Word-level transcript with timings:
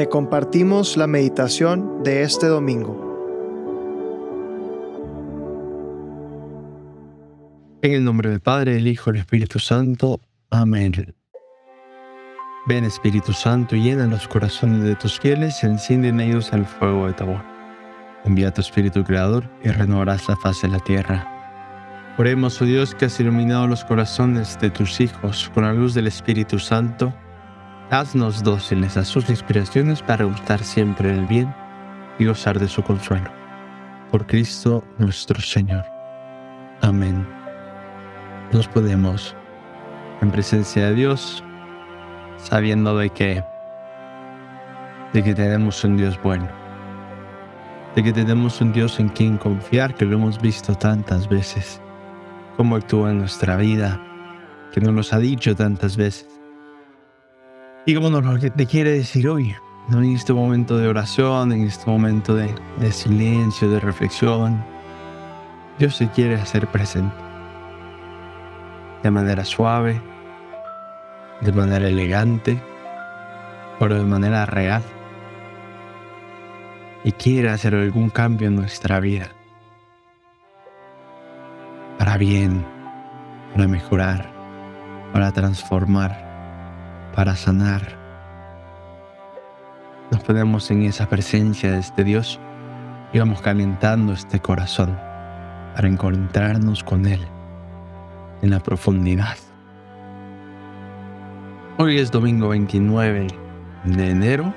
Te 0.00 0.08
compartimos 0.08 0.96
la 0.96 1.06
meditación 1.06 2.02
de 2.02 2.22
este 2.22 2.46
domingo. 2.46 2.96
En 7.82 7.92
el 7.92 8.04
nombre 8.04 8.30
del 8.30 8.40
Padre, 8.40 8.72
del 8.72 8.88
Hijo 8.88 9.10
y 9.10 9.12
del 9.12 9.20
Espíritu 9.20 9.58
Santo. 9.58 10.18
Amén. 10.48 11.14
Ven 12.66 12.84
Espíritu 12.84 13.34
Santo, 13.34 13.76
llena 13.76 14.06
los 14.06 14.26
corazones 14.26 14.84
de 14.84 14.94
tus 14.94 15.20
fieles 15.20 15.62
y 15.62 15.66
enciende 15.66 16.08
en 16.08 16.20
ellos 16.20 16.50
el 16.54 16.64
fuego 16.64 17.06
de 17.06 17.12
tu 17.12 17.24
amor. 17.24 17.44
Envía 18.24 18.54
tu 18.54 18.62
Espíritu 18.62 19.04
Creador 19.04 19.50
y 19.62 19.68
renovarás 19.68 20.26
la 20.30 20.36
faz 20.36 20.62
de 20.62 20.68
la 20.68 20.78
tierra. 20.78 22.14
Oremos, 22.16 22.62
oh 22.62 22.64
Dios, 22.64 22.94
que 22.94 23.04
has 23.04 23.20
iluminado 23.20 23.66
los 23.66 23.84
corazones 23.84 24.58
de 24.60 24.70
tus 24.70 24.98
hijos 24.98 25.50
con 25.52 25.64
la 25.64 25.74
luz 25.74 25.92
del 25.92 26.06
Espíritu 26.06 26.58
Santo. 26.58 27.12
Haznos 27.92 28.44
dóciles 28.44 28.96
a 28.96 29.04
sus 29.04 29.28
inspiraciones 29.30 30.00
para 30.00 30.24
gustar 30.24 30.62
siempre 30.62 31.12
el 31.12 31.26
bien 31.26 31.52
y 32.20 32.24
gozar 32.24 32.60
de 32.60 32.68
su 32.68 32.84
consuelo. 32.84 33.28
Por 34.12 34.28
Cristo 34.28 34.84
nuestro 34.98 35.40
Señor. 35.40 35.84
Amén. 36.82 37.26
Nos 38.52 38.68
podemos, 38.68 39.34
en 40.20 40.30
presencia 40.30 40.86
de 40.86 40.94
Dios, 40.94 41.42
sabiendo 42.36 42.96
de 42.96 43.10
que, 43.10 43.42
de 45.12 45.24
que 45.24 45.34
tenemos 45.34 45.82
un 45.82 45.96
Dios 45.96 46.16
bueno, 46.22 46.46
de 47.96 48.04
que 48.04 48.12
tenemos 48.12 48.60
un 48.60 48.72
Dios 48.72 49.00
en 49.00 49.08
quien 49.08 49.36
confiar, 49.36 49.96
que 49.96 50.04
lo 50.04 50.14
hemos 50.14 50.40
visto 50.40 50.76
tantas 50.76 51.28
veces, 51.28 51.80
cómo 52.56 52.76
actúa 52.76 53.10
en 53.10 53.18
nuestra 53.18 53.56
vida, 53.56 54.00
que 54.70 54.80
nos 54.80 54.94
lo 54.94 55.16
ha 55.16 55.18
dicho 55.18 55.56
tantas 55.56 55.96
veces. 55.96 56.29
Y 57.86 57.94
como 57.94 58.10
nos 58.10 58.22
lo 58.22 58.38
te 58.38 58.66
quiere 58.66 58.90
decir 58.92 59.26
hoy, 59.28 59.54
en 59.90 60.04
este 60.04 60.32
momento 60.34 60.76
de 60.76 60.86
oración, 60.86 61.50
en 61.52 61.62
este 61.62 61.90
momento 61.90 62.34
de, 62.34 62.54
de 62.78 62.92
silencio, 62.92 63.70
de 63.70 63.80
reflexión, 63.80 64.62
Dios 65.78 65.96
se 65.96 66.08
quiere 66.08 66.34
hacer 66.34 66.66
presente. 66.66 67.16
De 69.02 69.10
manera 69.10 69.46
suave, 69.46 70.00
de 71.40 71.52
manera 71.52 71.88
elegante, 71.88 72.62
pero 73.78 73.96
de 73.96 74.04
manera 74.04 74.44
real. 74.44 74.82
Y 77.02 77.12
quiere 77.12 77.48
hacer 77.48 77.74
algún 77.74 78.10
cambio 78.10 78.48
en 78.48 78.56
nuestra 78.56 79.00
vida. 79.00 79.28
Para 81.98 82.18
bien, 82.18 82.62
para 83.54 83.66
mejorar, 83.66 84.30
para 85.14 85.32
transformar, 85.32 86.29
para 87.14 87.36
sanar. 87.36 87.82
Nos 90.10 90.22
ponemos 90.22 90.70
en 90.70 90.82
esa 90.82 91.08
presencia 91.08 91.72
de 91.72 91.78
este 91.78 92.04
Dios 92.04 92.40
y 93.12 93.18
vamos 93.18 93.40
calentando 93.42 94.12
este 94.12 94.40
corazón 94.40 94.98
para 95.74 95.88
encontrarnos 95.88 96.82
con 96.82 97.06
Él 97.06 97.20
en 98.42 98.50
la 98.50 98.60
profundidad 98.60 99.36
Hoy 101.82 101.96
es 101.96 102.10
domingo 102.10 102.50
29 102.50 103.26
de 103.84 104.10
enero 104.10 104.52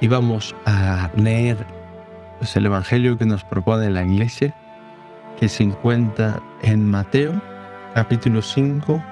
y 0.00 0.06
vamos 0.06 0.54
a 0.64 1.10
leer 1.16 1.56
pues, 2.38 2.54
el 2.54 2.66
Evangelio 2.66 3.18
que 3.18 3.26
nos 3.26 3.42
propone 3.42 3.90
la 3.90 4.04
iglesia, 4.04 4.54
que 5.40 5.48
se 5.48 5.64
encuentra 5.64 6.40
en 6.62 6.88
Mateo 6.88 7.42
capítulo 7.94 8.42
5, 8.42 9.02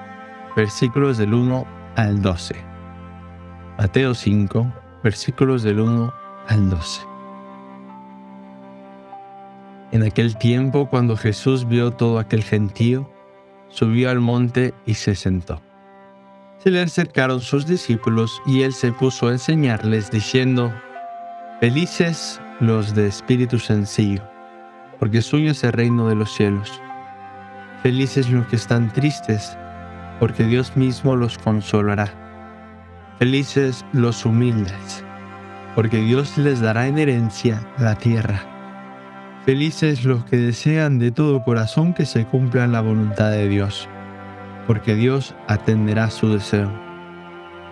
versículos 0.55 1.17
del 1.17 1.33
1 1.33 1.67
al 1.97 2.21
12. 2.21 2.55
Mateo 3.77 4.15
5, 4.15 4.73
versículos 5.03 5.63
del 5.63 5.81
1 5.81 6.13
al 6.47 6.69
12. 6.69 7.01
En 9.91 10.03
aquel 10.03 10.37
tiempo, 10.37 10.89
cuando 10.89 11.17
Jesús 11.17 11.67
vio 11.67 11.91
todo 11.91 12.19
aquel 12.19 12.43
gentío, 12.43 13.11
subió 13.67 14.09
al 14.09 14.21
monte 14.21 14.73
y 14.85 14.93
se 14.93 15.13
sentó 15.13 15.61
se 16.67 16.71
le 16.71 16.81
acercaron 16.81 17.39
sus 17.39 17.67
discípulos 17.67 18.41
y 18.45 18.63
él 18.63 18.73
se 18.73 18.91
puso 18.91 19.27
a 19.27 19.31
enseñarles 19.31 20.09
diciendo, 20.11 20.73
Felices 21.59 22.41
los 22.59 22.95
de 22.95 23.07
espíritu 23.07 23.59
sencillo, 23.59 24.23
porque 24.99 25.21
suyo 25.21 25.51
es 25.51 25.63
el 25.63 25.73
reino 25.73 26.09
de 26.09 26.15
los 26.15 26.33
cielos. 26.33 26.81
Felices 27.83 28.29
los 28.29 28.47
que 28.47 28.55
están 28.55 28.91
tristes, 28.91 29.57
porque 30.19 30.43
Dios 30.43 30.75
mismo 30.75 31.15
los 31.15 31.37
consolará. 31.37 32.13
Felices 33.19 33.85
los 33.93 34.25
humildes, 34.25 35.03
porque 35.75 35.97
Dios 35.97 36.37
les 36.37 36.59
dará 36.61 36.87
en 36.87 36.97
herencia 36.97 37.61
la 37.77 37.95
tierra. 37.95 38.41
Felices 39.45 40.03
los 40.03 40.25
que 40.25 40.37
desean 40.37 40.99
de 40.99 41.11
todo 41.11 41.43
corazón 41.43 41.93
que 41.93 42.05
se 42.05 42.25
cumpla 42.25 42.67
la 42.67 42.81
voluntad 42.81 43.31
de 43.31 43.47
Dios 43.47 43.87
porque 44.67 44.95
Dios 44.95 45.33
atenderá 45.47 46.11
su 46.11 46.33
deseo. 46.33 46.69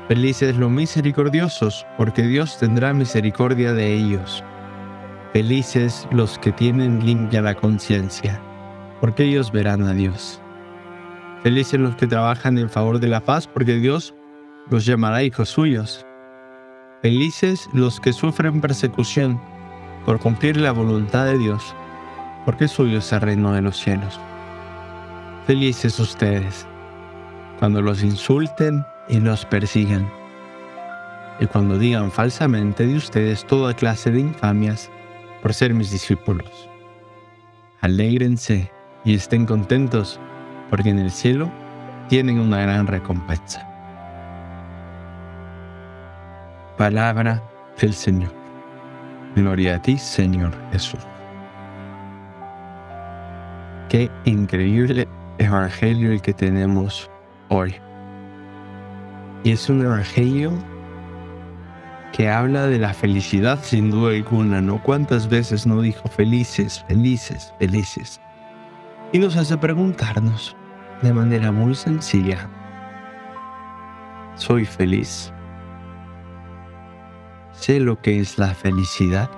Felices 0.07 0.55
los 0.55 0.71
misericordiosos, 0.71 1.85
porque 1.97 2.23
Dios 2.23 2.57
tendrá 2.57 2.93
misericordia 2.93 3.73
de 3.73 3.93
ellos. 3.93 4.43
Felices 5.33 6.07
los 6.11 6.39
que 6.39 6.53
tienen 6.53 7.05
limpia 7.05 7.41
la 7.41 7.55
conciencia, 7.55 8.39
porque 9.01 9.23
ellos 9.23 9.51
verán 9.51 9.83
a 9.83 9.93
Dios. 9.93 10.41
Felices 11.45 11.79
los 11.79 11.95
que 11.95 12.07
trabajan 12.07 12.57
en 12.57 12.71
favor 12.71 12.99
de 12.99 13.07
la 13.07 13.19
paz, 13.19 13.45
porque 13.45 13.75
Dios 13.75 14.15
los 14.71 14.83
llamará 14.83 15.21
hijos 15.21 15.47
suyos. 15.47 16.03
Felices 17.03 17.69
los 17.71 17.99
que 17.99 18.13
sufren 18.13 18.61
persecución 18.61 19.39
por 20.07 20.19
cumplir 20.19 20.57
la 20.57 20.71
voluntad 20.71 21.25
de 21.25 21.37
Dios, 21.37 21.75
porque 22.45 22.67
suyo 22.67 22.97
es 22.97 23.13
el 23.13 23.21
reino 23.21 23.53
de 23.53 23.61
los 23.61 23.77
cielos. 23.77 24.19
Felices 25.45 25.99
ustedes 25.99 26.65
cuando 27.59 27.79
los 27.79 28.01
insulten 28.01 28.83
y 29.07 29.19
los 29.19 29.45
persigan, 29.45 30.09
y 31.39 31.45
cuando 31.45 31.77
digan 31.77 32.09
falsamente 32.09 32.87
de 32.87 32.95
ustedes 32.95 33.45
toda 33.45 33.75
clase 33.75 34.09
de 34.09 34.21
infamias 34.21 34.89
por 35.43 35.53
ser 35.53 35.75
mis 35.75 35.91
discípulos. 35.91 36.67
Alégrense 37.81 38.71
y 39.03 39.13
estén 39.13 39.45
contentos, 39.45 40.19
porque 40.75 40.89
en 40.89 40.99
el 40.99 41.09
cielo 41.09 41.49
tienen 42.09 42.37
una 42.37 42.59
gran 42.59 42.85
recompensa. 42.85 43.65
Palabra 46.77 47.41
del 47.79 47.93
Señor. 47.93 48.33
Gloria 49.37 49.75
a 49.75 49.81
ti, 49.81 49.97
Señor 49.97 50.51
Jesús. 50.73 50.99
Qué 53.87 54.11
increíble 54.25 55.07
evangelio 55.37 56.11
el 56.11 56.21
que 56.21 56.33
tenemos 56.33 57.09
hoy. 57.47 57.75
Y 59.45 59.51
es 59.51 59.69
un 59.69 59.81
evangelio 59.81 60.51
que 62.11 62.29
habla 62.29 62.67
de 62.67 62.79
la 62.79 62.93
felicidad 62.93 63.59
sin 63.63 63.91
duda 63.91 64.11
alguna, 64.13 64.59
¿no? 64.59 64.83
¿Cuántas 64.83 65.29
veces 65.29 65.65
no 65.65 65.79
dijo 65.79 66.09
felices, 66.09 66.83
felices, 66.89 67.53
felices? 67.59 68.19
Y 69.13 69.19
nos 69.19 69.37
hace 69.37 69.57
preguntarnos 69.57 70.57
de 71.05 71.13
manera 71.13 71.51
muy 71.51 71.75
sencilla, 71.75 72.49
¿soy 74.33 74.65
feliz? 74.65 75.31
¿Sé 77.51 77.79
lo 77.79 78.01
que 78.01 78.19
es 78.19 78.39
la 78.39 78.55
felicidad? 78.55 79.29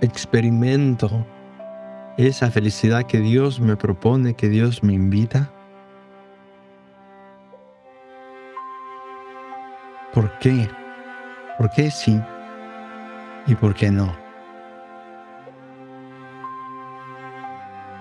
¿Experimento 0.00 1.26
esa 2.16 2.50
felicidad 2.50 3.02
que 3.02 3.20
Dios 3.20 3.60
me 3.60 3.76
propone, 3.76 4.32
que 4.32 4.48
Dios 4.48 4.82
me 4.82 4.94
invita? 4.94 5.50
¿Por 10.14 10.38
qué? 10.38 10.70
¿Por 11.58 11.70
qué 11.72 11.90
sí? 11.90 12.18
¿Y 13.46 13.54
por 13.56 13.74
qué 13.74 13.90
no? 13.90 14.16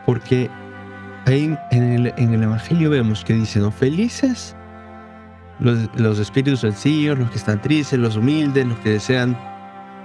Porque 0.05 0.49
ahí 1.25 1.57
en 1.71 1.83
el, 1.83 2.13
en 2.17 2.33
el 2.33 2.43
Evangelio 2.43 2.89
vemos 2.89 3.23
que 3.23 3.33
dice, 3.33 3.59
¿no? 3.59 3.71
Felices 3.71 4.55
los, 5.59 5.89
los, 5.95 6.19
espíritus 6.19 6.61
sencillos, 6.61 7.17
los 7.17 7.29
que 7.29 7.37
están 7.37 7.61
tristes, 7.61 7.99
los 7.99 8.17
humildes, 8.17 8.65
los 8.65 8.77
que 8.79 8.91
desean 8.91 9.37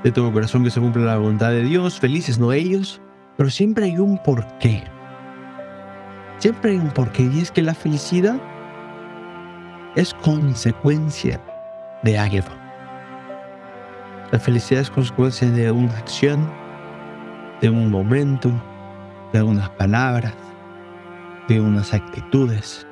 de 0.05 0.13
todo 0.13 0.33
corazón 0.33 0.63
que 0.63 0.71
se 0.71 0.81
cumpla 0.81 1.05
la 1.05 1.17
voluntad 1.17 1.51
de 1.51 1.65
Dios, 1.65 1.99
felices 1.99 2.39
no 2.39 2.53
ellos, 2.53 3.01
pero 3.37 3.51
siempre 3.51 3.87
hay 3.87 3.99
un 3.99 4.19
porqué. 4.23 4.85
Siempre 6.39 6.73
hay 6.73 6.77
un 6.77 6.91
porqué 6.91 7.25
y 7.25 7.41
es 7.41 7.51
que 7.51 7.63
la 7.63 7.75
felicidad 7.75 8.37
es 9.97 10.15
consecuencia 10.15 11.41
de 12.03 12.19
algo. 12.19 12.49
La 14.31 14.39
felicidad 14.39 14.83
es 14.83 14.91
consecuencia 14.91 15.51
de 15.51 15.71
una 15.73 15.97
acción, 15.97 16.49
de 17.61 17.71
un 17.71 17.91
momento, 17.91 18.53
de 19.33 19.43
unas 19.43 19.71
palabras, 19.71 20.35
de 21.49 21.61
unas 21.61 21.95
actitudes. 21.95 22.87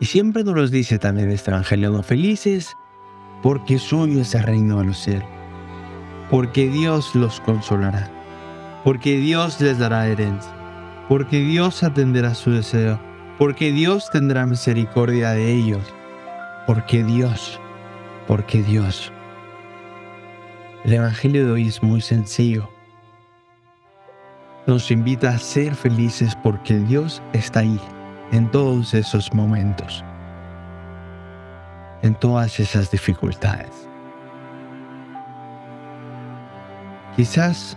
Y 0.00 0.06
siempre 0.06 0.44
nos 0.44 0.54
los 0.54 0.70
dice 0.70 0.98
también 0.98 1.30
este 1.30 1.50
evangelio, 1.50 1.90
no 1.90 2.02
felices 2.02 2.74
porque 3.42 3.78
suyo 3.78 4.20
es 4.20 4.34
el 4.34 4.42
reino 4.42 4.78
de 4.78 4.86
los 4.86 4.98
cielos, 4.98 5.28
porque 6.30 6.68
Dios 6.68 7.14
los 7.14 7.40
consolará, 7.40 8.10
porque 8.84 9.18
Dios 9.18 9.60
les 9.60 9.78
dará 9.78 10.06
herencia, 10.08 10.52
porque 11.08 11.40
Dios 11.40 11.82
atenderá 11.82 12.34
su 12.34 12.50
deseo, 12.50 13.00
porque 13.38 13.70
Dios 13.72 14.10
tendrá 14.10 14.46
misericordia 14.46 15.30
de 15.30 15.52
ellos, 15.52 15.82
porque 16.66 17.04
Dios, 17.04 17.60
porque 18.26 18.62
Dios. 18.62 19.12
El 20.84 20.94
Evangelio 20.94 21.46
de 21.46 21.52
hoy 21.52 21.68
es 21.68 21.82
muy 21.82 22.00
sencillo. 22.00 22.68
Nos 24.68 24.92
invita 24.92 25.30
a 25.30 25.38
ser 25.38 25.74
felices 25.74 26.36
porque 26.40 26.78
Dios 26.78 27.20
está 27.32 27.60
ahí 27.60 27.80
en 28.30 28.48
todos 28.48 28.94
esos 28.94 29.34
momentos 29.34 30.04
en 32.02 32.14
todas 32.14 32.60
esas 32.60 32.90
dificultades. 32.90 33.88
Quizás 37.16 37.76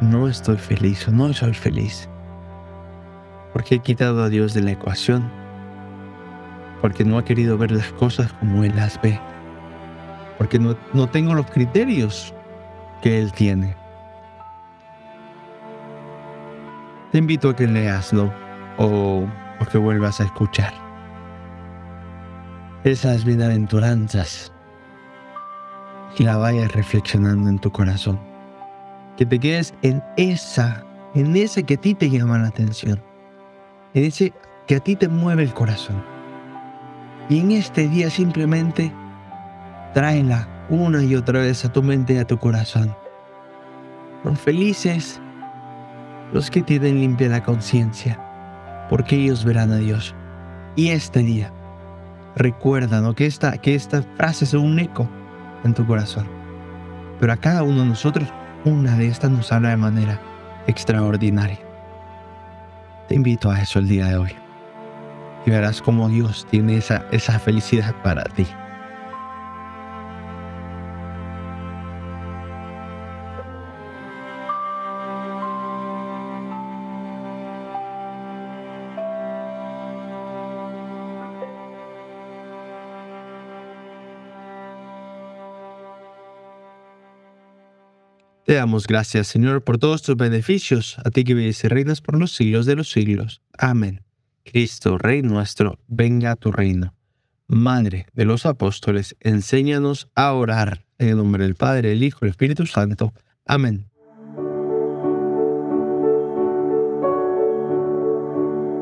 no 0.00 0.28
estoy 0.28 0.56
feliz 0.56 1.06
o 1.08 1.12
no 1.12 1.32
soy 1.32 1.52
feliz 1.52 2.08
porque 3.52 3.74
he 3.74 3.78
quitado 3.80 4.22
a 4.22 4.30
Dios 4.30 4.54
de 4.54 4.62
la 4.62 4.72
ecuación, 4.72 5.30
porque 6.80 7.04
no 7.04 7.18
ha 7.18 7.24
querido 7.24 7.58
ver 7.58 7.70
las 7.70 7.92
cosas 7.92 8.32
como 8.34 8.64
Él 8.64 8.74
las 8.74 8.98
ve, 9.02 9.20
porque 10.38 10.58
no, 10.58 10.74
no 10.94 11.06
tengo 11.06 11.34
los 11.34 11.50
criterios 11.50 12.32
que 13.02 13.20
Él 13.20 13.30
tiene. 13.32 13.81
Te 17.12 17.18
invito 17.18 17.50
a 17.50 17.56
que 17.56 17.66
leaslo 17.66 18.32
o, 18.78 19.26
o 19.60 19.64
que 19.70 19.76
vuelvas 19.78 20.20
a 20.20 20.24
escuchar 20.24 20.72
esas 22.84 23.24
bienaventuranzas 23.24 24.50
y 26.18 26.24
la 26.24 26.36
vayas 26.36 26.72
reflexionando 26.72 27.48
en 27.48 27.58
tu 27.58 27.70
corazón. 27.70 28.18
Que 29.16 29.26
te 29.26 29.38
quedes 29.38 29.74
en 29.82 30.02
esa, 30.16 30.84
en 31.14 31.36
ese 31.36 31.62
que 31.64 31.74
a 31.74 31.76
ti 31.76 31.94
te 31.94 32.10
llama 32.10 32.38
la 32.38 32.48
atención, 32.48 33.00
en 33.94 34.04
ese 34.04 34.32
que 34.66 34.76
a 34.76 34.80
ti 34.80 34.96
te 34.96 35.08
mueve 35.08 35.42
el 35.42 35.52
corazón. 35.52 36.02
Y 37.28 37.40
en 37.40 37.52
este 37.52 37.88
día 37.88 38.10
simplemente 38.10 38.92
tráela 39.94 40.48
una 40.70 41.04
y 41.04 41.14
otra 41.14 41.40
vez 41.40 41.64
a 41.64 41.72
tu 41.72 41.82
mente 41.82 42.14
y 42.14 42.18
a 42.18 42.26
tu 42.26 42.38
corazón. 42.38 42.96
Son 44.24 44.36
felices 44.36 45.20
los 46.32 46.50
que 46.50 46.62
tienen 46.62 47.00
limpia 47.00 47.28
la 47.28 47.42
conciencia, 47.42 48.18
porque 48.88 49.16
ellos 49.16 49.44
verán 49.44 49.70
a 49.72 49.76
Dios. 49.76 50.14
Y 50.76 50.88
este 50.88 51.20
día 51.20 51.52
recuerda 52.34 53.00
¿no? 53.00 53.14
que, 53.14 53.26
esta, 53.26 53.58
que 53.58 53.74
esta 53.74 54.02
frase 54.16 54.44
es 54.44 54.54
un 54.54 54.78
eco 54.78 55.08
en 55.64 55.74
tu 55.74 55.86
corazón. 55.86 56.26
Pero 57.20 57.32
a 57.32 57.36
cada 57.36 57.62
uno 57.62 57.82
de 57.82 57.88
nosotros, 57.88 58.28
una 58.64 58.96
de 58.96 59.08
estas 59.08 59.30
nos 59.30 59.52
habla 59.52 59.70
de 59.70 59.76
manera 59.76 60.20
extraordinaria. 60.66 61.58
Te 63.08 63.14
invito 63.14 63.50
a 63.50 63.60
eso 63.60 63.78
el 63.78 63.88
día 63.88 64.06
de 64.06 64.16
hoy. 64.16 64.32
Y 65.44 65.50
verás 65.50 65.82
cómo 65.82 66.08
Dios 66.08 66.46
tiene 66.50 66.76
esa, 66.76 67.04
esa 67.10 67.38
felicidad 67.38 67.94
para 68.02 68.24
ti. 68.24 68.46
Te 88.44 88.54
damos 88.54 88.88
gracias, 88.88 89.28
Señor, 89.28 89.62
por 89.62 89.78
todos 89.78 90.02
tus 90.02 90.16
beneficios, 90.16 90.96
a 91.04 91.10
ti 91.10 91.22
que 91.22 91.34
vives 91.34 91.62
y 91.62 91.68
reinas 91.68 92.00
por 92.00 92.18
los 92.18 92.32
siglos 92.32 92.66
de 92.66 92.74
los 92.74 92.90
siglos. 92.90 93.40
Amén. 93.56 94.02
Cristo, 94.44 94.98
Rey 94.98 95.22
nuestro, 95.22 95.78
venga 95.86 96.32
a 96.32 96.36
tu 96.36 96.50
reino. 96.50 96.92
Madre 97.46 98.06
de 98.14 98.24
los 98.24 98.44
apóstoles, 98.44 99.16
enséñanos 99.20 100.08
a 100.16 100.32
orar. 100.32 100.84
En 100.98 101.10
el 101.10 101.16
nombre 101.16 101.44
del 101.44 101.54
Padre, 101.54 101.92
el 101.92 102.02
Hijo 102.02 102.20
y 102.22 102.26
el 102.26 102.30
Espíritu 102.30 102.66
Santo. 102.66 103.12
Amén. 103.46 103.88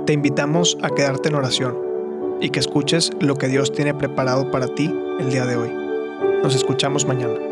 Te 0.06 0.14
invitamos 0.14 0.78
a 0.82 0.90
quedarte 0.90 1.28
en 1.28 1.34
oración 1.34 1.76
y 2.40 2.50
que 2.50 2.60
escuches 2.60 3.10
lo 3.20 3.36
que 3.36 3.48
Dios 3.48 3.72
tiene 3.72 3.94
preparado 3.94 4.50
para 4.50 4.74
ti 4.74 4.92
el 5.18 5.30
día 5.30 5.44
de 5.44 5.56
hoy. 5.56 5.70
Nos 6.42 6.54
escuchamos 6.54 7.06
mañana. 7.06 7.49